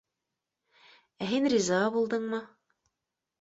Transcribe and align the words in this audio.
—Ә 1.25 1.27
һин 1.33 1.45
риза 1.55 1.83
булдыңмы? 1.97 2.41